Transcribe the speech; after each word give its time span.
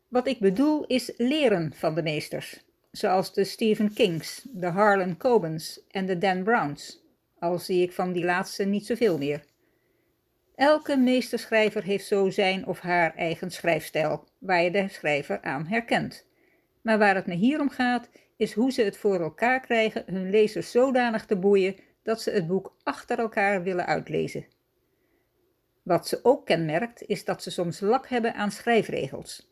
Wat 0.08 0.26
ik 0.26 0.38
bedoel 0.38 0.86
is 0.86 1.12
leren 1.16 1.72
van 1.74 1.94
de 1.94 2.02
meesters, 2.02 2.64
zoals 2.90 3.32
de 3.32 3.44
Stephen 3.44 3.94
Kings, 3.94 4.46
de 4.52 4.66
Harlan 4.66 5.16
Cobens 5.16 5.80
en 5.90 6.06
de 6.06 6.18
Dan 6.18 6.42
Browns, 6.42 7.02
al 7.38 7.58
zie 7.58 7.82
ik 7.82 7.92
van 7.92 8.12
die 8.12 8.24
laatste 8.24 8.64
niet 8.64 8.86
zoveel 8.86 9.18
meer. 9.18 9.50
Elke 10.54 10.96
meesterschrijver 10.96 11.82
heeft 11.82 12.06
zo 12.06 12.30
zijn 12.30 12.66
of 12.66 12.80
haar 12.80 13.14
eigen 13.14 13.50
schrijfstijl, 13.50 14.24
waar 14.38 14.62
je 14.62 14.70
de 14.70 14.88
schrijver 14.88 15.42
aan 15.42 15.66
herkent. 15.66 16.26
Maar 16.82 16.98
waar 16.98 17.14
het 17.14 17.26
me 17.26 17.34
hier 17.34 17.60
om 17.60 17.70
gaat, 17.70 18.08
is 18.36 18.52
hoe 18.52 18.72
ze 18.72 18.82
het 18.82 18.96
voor 18.96 19.20
elkaar 19.20 19.60
krijgen 19.60 20.02
hun 20.06 20.30
lezers 20.30 20.70
zodanig 20.70 21.26
te 21.26 21.36
boeien 21.36 21.76
dat 22.02 22.22
ze 22.22 22.30
het 22.30 22.46
boek 22.46 22.76
achter 22.82 23.18
elkaar 23.18 23.62
willen 23.62 23.86
uitlezen. 23.86 24.46
Wat 25.82 26.08
ze 26.08 26.20
ook 26.22 26.46
kenmerkt, 26.46 27.02
is 27.06 27.24
dat 27.24 27.42
ze 27.42 27.50
soms 27.50 27.80
lak 27.80 28.08
hebben 28.08 28.34
aan 28.34 28.50
schrijfregels. 28.50 29.50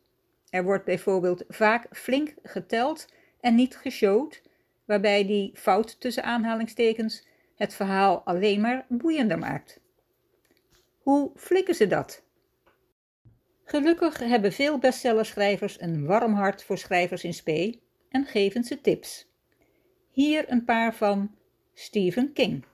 Er 0.49 0.63
wordt 0.63 0.85
bijvoorbeeld 0.85 1.43
vaak 1.47 1.87
flink 1.91 2.33
geteld 2.43 3.13
en 3.39 3.55
niet 3.55 3.75
geshowd, 3.75 4.41
waarbij 4.85 5.25
die 5.25 5.51
fout 5.53 5.99
tussen 5.99 6.23
aanhalingstekens 6.23 7.27
het 7.55 7.73
verhaal 7.73 8.21
alleen 8.25 8.61
maar 8.61 8.85
boeiender 8.89 9.39
maakt. 9.39 9.79
Hoe 11.01 11.31
flikken 11.35 11.75
ze 11.75 11.87
dat? 11.87 12.23
Gelukkig 13.63 14.19
hebben 14.19 14.51
veel 14.53 14.77
bestsellerschrijvers 14.77 15.81
een 15.81 16.05
warm 16.05 16.33
hart 16.33 16.63
voor 16.63 16.77
schrijvers 16.77 17.23
in 17.23 17.33
spe 17.33 17.79
en 18.09 18.25
geven 18.25 18.63
ze 18.63 18.81
tips. 18.81 19.27
Hier 20.11 20.51
een 20.51 20.65
paar 20.65 20.95
van 20.95 21.35
Stephen 21.73 22.33
King. 22.33 22.65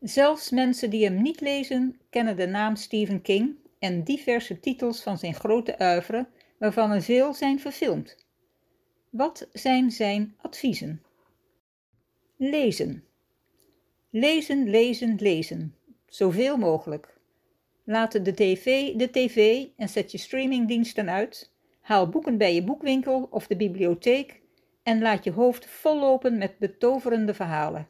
Zelfs 0.00 0.50
mensen 0.50 0.90
die 0.90 1.04
hem 1.04 1.22
niet 1.22 1.40
lezen, 1.40 2.00
kennen 2.10 2.36
de 2.36 2.46
naam 2.46 2.76
Stephen 2.76 3.22
King 3.22 3.56
en 3.78 4.04
diverse 4.04 4.60
titels 4.60 5.02
van 5.02 5.18
zijn 5.18 5.34
grote 5.34 5.76
oeuvre, 5.80 6.26
waarvan 6.58 6.90
er 6.90 7.02
veel 7.02 7.34
zijn 7.34 7.60
verfilmd. 7.60 8.16
Wat 9.10 9.48
zijn 9.52 9.90
zijn 9.90 10.34
adviezen? 10.40 11.02
Lezen. 12.36 13.04
Lezen, 14.10 14.68
lezen, 14.70 15.16
lezen. 15.18 15.74
Zoveel 16.06 16.56
mogelijk. 16.56 17.14
Laat 17.84 18.24
de 18.24 18.34
tv 18.34 18.94
de 18.94 19.10
tv 19.10 19.66
en 19.76 19.88
zet 19.88 20.12
je 20.12 20.18
streamingdiensten 20.18 21.10
uit. 21.10 21.52
Haal 21.80 22.08
boeken 22.08 22.38
bij 22.38 22.54
je 22.54 22.64
boekwinkel 22.64 23.28
of 23.30 23.46
de 23.46 23.56
bibliotheek 23.56 24.40
en 24.82 25.00
laat 25.00 25.24
je 25.24 25.32
hoofd 25.32 25.66
vollopen 25.66 26.38
met 26.38 26.58
betoverende 26.58 27.34
verhalen. 27.34 27.88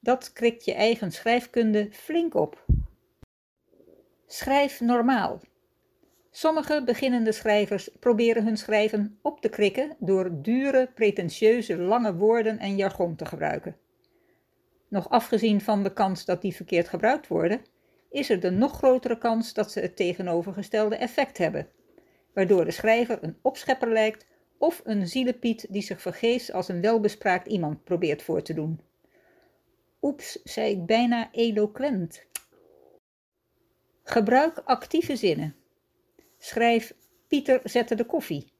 Dat 0.00 0.32
krikt 0.32 0.64
je 0.64 0.74
eigen 0.74 1.12
schrijfkunde 1.12 1.88
flink 1.90 2.34
op. 2.34 2.64
Schrijf 4.26 4.80
normaal. 4.80 5.40
Sommige 6.30 6.82
beginnende 6.84 7.32
schrijvers 7.32 7.90
proberen 8.00 8.44
hun 8.44 8.56
schrijven 8.56 9.18
op 9.22 9.40
te 9.40 9.48
krikken 9.48 9.96
door 9.98 10.42
dure, 10.42 10.90
pretentieuze, 10.94 11.76
lange 11.76 12.14
woorden 12.14 12.58
en 12.58 12.76
jargon 12.76 13.16
te 13.16 13.24
gebruiken. 13.24 13.76
Nog 14.92 15.08
afgezien 15.08 15.60
van 15.60 15.82
de 15.82 15.92
kans 15.92 16.24
dat 16.24 16.42
die 16.42 16.54
verkeerd 16.54 16.88
gebruikt 16.88 17.28
worden, 17.28 17.60
is 18.10 18.30
er 18.30 18.40
de 18.40 18.50
nog 18.50 18.76
grotere 18.76 19.18
kans 19.18 19.52
dat 19.52 19.72
ze 19.72 19.80
het 19.80 19.96
tegenovergestelde 19.96 20.96
effect 20.96 21.38
hebben, 21.38 21.68
waardoor 22.34 22.64
de 22.64 22.70
schrijver 22.70 23.18
een 23.20 23.38
opschepper 23.42 23.92
lijkt 23.92 24.26
of 24.58 24.80
een 24.84 25.08
zielepiet 25.08 25.66
die 25.70 25.82
zich 25.82 26.00
vergeefs 26.00 26.52
als 26.52 26.68
een 26.68 26.80
welbespraakt 26.80 27.46
iemand 27.46 27.84
probeert 27.84 28.22
voor 28.22 28.42
te 28.42 28.54
doen. 28.54 28.80
Oeps, 30.02 30.42
zei 30.42 30.70
ik 30.70 30.86
bijna 30.86 31.28
eloquent. 31.32 32.26
Gebruik 34.04 34.62
actieve 34.64 35.16
zinnen. 35.16 35.56
Schrijf 36.38 36.94
Pieter 37.28 37.60
zette 37.64 37.94
de 37.94 38.04
koffie 38.04 38.52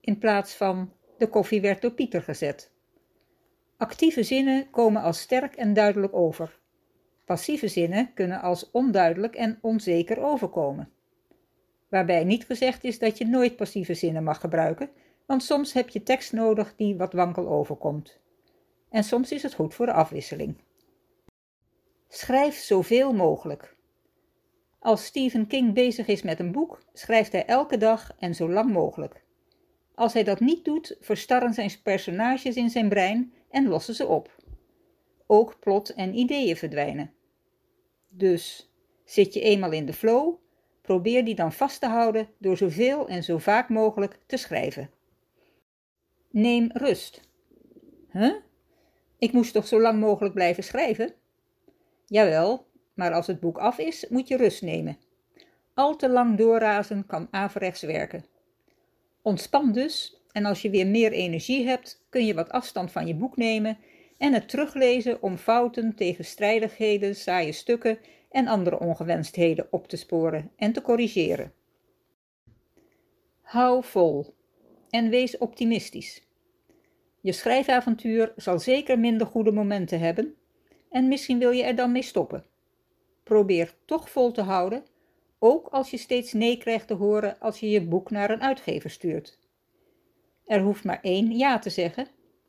in 0.00 0.18
plaats 0.18 0.54
van 0.54 0.92
de 1.18 1.28
koffie 1.28 1.60
werd 1.60 1.82
door 1.82 1.92
Pieter 1.92 2.22
gezet. 2.22 2.70
Actieve 3.80 4.22
zinnen 4.22 4.70
komen 4.70 5.02
als 5.02 5.20
sterk 5.20 5.54
en 5.54 5.74
duidelijk 5.74 6.14
over. 6.14 6.58
Passieve 7.24 7.68
zinnen 7.68 8.14
kunnen 8.14 8.40
als 8.40 8.70
onduidelijk 8.70 9.34
en 9.34 9.58
onzeker 9.60 10.22
overkomen. 10.22 10.90
Waarbij 11.88 12.24
niet 12.24 12.44
gezegd 12.44 12.84
is 12.84 12.98
dat 12.98 13.18
je 13.18 13.26
nooit 13.26 13.56
passieve 13.56 13.94
zinnen 13.94 14.24
mag 14.24 14.40
gebruiken, 14.40 14.90
want 15.26 15.42
soms 15.42 15.72
heb 15.72 15.88
je 15.88 16.02
tekst 16.02 16.32
nodig 16.32 16.76
die 16.76 16.96
wat 16.96 17.12
wankel 17.12 17.48
overkomt. 17.48 18.20
En 18.90 19.04
soms 19.04 19.32
is 19.32 19.42
het 19.42 19.54
goed 19.54 19.74
voor 19.74 19.86
de 19.86 19.92
afwisseling. 19.92 20.56
Schrijf 22.08 22.56
zoveel 22.56 23.12
mogelijk. 23.12 23.76
Als 24.78 25.04
Stephen 25.04 25.46
King 25.46 25.74
bezig 25.74 26.06
is 26.06 26.22
met 26.22 26.38
een 26.38 26.52
boek, 26.52 26.82
schrijft 26.92 27.32
hij 27.32 27.46
elke 27.46 27.76
dag 27.76 28.14
en 28.18 28.34
zo 28.34 28.50
lang 28.50 28.72
mogelijk. 28.72 29.24
Als 30.00 30.12
hij 30.12 30.24
dat 30.24 30.40
niet 30.40 30.64
doet, 30.64 30.96
verstarren 31.00 31.54
zijn 31.54 31.70
personages 31.82 32.56
in 32.56 32.70
zijn 32.70 32.88
brein 32.88 33.32
en 33.50 33.68
lossen 33.68 33.94
ze 33.94 34.06
op. 34.06 34.36
Ook 35.26 35.56
plot 35.58 35.94
en 35.94 36.14
ideeën 36.14 36.56
verdwijnen. 36.56 37.12
Dus 38.08 38.72
zit 39.04 39.34
je 39.34 39.40
eenmaal 39.40 39.72
in 39.72 39.86
de 39.86 39.92
flow, 39.92 40.34
probeer 40.82 41.24
die 41.24 41.34
dan 41.34 41.52
vast 41.52 41.80
te 41.80 41.86
houden 41.86 42.28
door 42.38 42.56
zoveel 42.56 43.08
en 43.08 43.22
zo 43.22 43.38
vaak 43.38 43.68
mogelijk 43.68 44.18
te 44.26 44.36
schrijven. 44.36 44.90
Neem 46.30 46.70
rust. 46.72 47.20
Huh? 48.10 48.34
Ik 49.18 49.32
moest 49.32 49.52
toch 49.52 49.66
zo 49.66 49.80
lang 49.80 50.00
mogelijk 50.00 50.34
blijven 50.34 50.64
schrijven? 50.64 51.14
Jawel, 52.06 52.66
maar 52.94 53.12
als 53.12 53.26
het 53.26 53.40
boek 53.40 53.58
af 53.58 53.78
is, 53.78 54.06
moet 54.08 54.28
je 54.28 54.36
rust 54.36 54.62
nemen. 54.62 54.98
Al 55.74 55.96
te 55.96 56.08
lang 56.08 56.36
doorrazen 56.36 57.06
kan 57.06 57.28
averechts 57.30 57.82
werken. 57.82 58.24
Ontspan 59.22 59.72
dus 59.72 60.20
en 60.32 60.44
als 60.44 60.62
je 60.62 60.70
weer 60.70 60.86
meer 60.86 61.12
energie 61.12 61.66
hebt, 61.66 62.04
kun 62.08 62.26
je 62.26 62.34
wat 62.34 62.50
afstand 62.50 62.92
van 62.92 63.06
je 63.06 63.14
boek 63.14 63.36
nemen 63.36 63.78
en 64.18 64.32
het 64.32 64.48
teruglezen 64.48 65.22
om 65.22 65.36
fouten, 65.36 65.94
tegenstrijdigheden, 65.94 67.16
saaie 67.16 67.52
stukken 67.52 67.98
en 68.30 68.46
andere 68.46 68.78
ongewenstheden 68.78 69.66
op 69.70 69.88
te 69.88 69.96
sporen 69.96 70.50
en 70.56 70.72
te 70.72 70.82
corrigeren. 70.82 71.52
Hou 73.40 73.84
vol 73.84 74.34
en 74.90 75.08
wees 75.08 75.38
optimistisch. 75.38 76.28
Je 77.20 77.32
schrijfavontuur 77.32 78.32
zal 78.36 78.58
zeker 78.58 78.98
minder 78.98 79.26
goede 79.26 79.52
momenten 79.52 80.00
hebben 80.00 80.34
en 80.90 81.08
misschien 81.08 81.38
wil 81.38 81.50
je 81.50 81.62
er 81.62 81.76
dan 81.76 81.92
mee 81.92 82.02
stoppen. 82.02 82.44
Probeer 83.22 83.74
toch 83.84 84.10
vol 84.10 84.32
te 84.32 84.42
houden, 84.42 84.84
ook 85.42 85.68
als 85.68 85.90
je 85.90 85.96
steeds 85.96 86.32
nee 86.32 86.56
krijgt 86.56 86.86
te 86.86 86.94
horen 86.94 87.40
als 87.40 87.60
je 87.60 87.70
je 87.70 87.86
boek 87.86 88.10
naar 88.10 88.30
een 88.30 88.42
uitgever 88.42 88.90
stuurt. 88.90 89.38
Er 90.46 90.60
hoeft 90.60 90.84
maar 90.84 90.98
één 91.02 91.36
ja 91.36 91.58
te 91.58 91.70
zeggen 91.70 92.08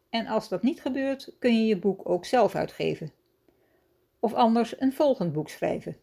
en 0.09 0.27
als 0.27 0.49
dat 0.49 0.61
niet 0.61 0.81
gebeurt 0.81 1.35
kun 1.39 1.57
je 1.57 1.65
je 1.65 1.79
boek 1.79 2.09
ook 2.09 2.25
zelf 2.25 2.55
uitgeven. 2.55 3.11
Of 4.19 4.33
anders 4.33 4.81
een 4.81 4.93
volgend 4.93 5.33
boek 5.33 5.49
schrijven. 5.49 5.97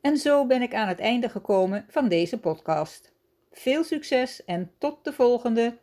En 0.00 0.16
zo 0.16 0.46
ben 0.46 0.62
ik 0.62 0.74
aan 0.74 0.88
het 0.88 0.98
einde 0.98 1.28
gekomen 1.28 1.84
van 1.88 2.08
deze 2.08 2.40
podcast. 2.40 3.12
Veel 3.50 3.84
succes 3.84 4.44
en 4.44 4.72
tot 4.78 5.04
de 5.04 5.12
volgende. 5.12 5.78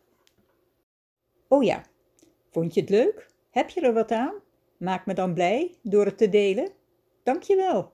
Oh 1.47 1.63
ja, 1.63 1.83
vond 2.49 2.73
je 2.73 2.81
het 2.81 2.89
leuk? 2.89 3.29
Heb 3.49 3.69
je 3.69 3.81
er 3.81 3.93
wat 3.93 4.11
aan? 4.11 4.33
Maak 4.77 5.05
me 5.05 5.13
dan 5.13 5.33
blij 5.33 5.75
door 5.81 6.05
het 6.05 6.17
te 6.17 6.29
delen. 6.29 6.69
Dank 7.23 7.43
je 7.43 7.55
wel. 7.55 7.93